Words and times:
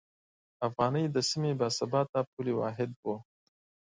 افغانۍ 0.67 1.05
د 1.11 1.17
سیمې 1.29 1.51
باثباته 1.59 2.19
پولي 2.31 2.53
واحد 2.59 2.91
و. 3.03 3.05